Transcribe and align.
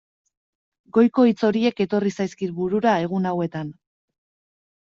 Goiko 0.97 1.25
hitz 1.31 1.35
horiek 1.49 1.83
etorri 1.85 2.15
zaizkit 2.19 2.57
burura 2.63 2.97
egun 3.05 3.31
hauetan. 3.35 3.73